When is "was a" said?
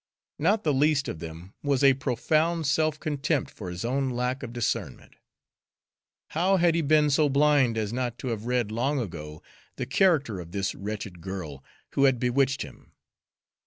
1.61-1.93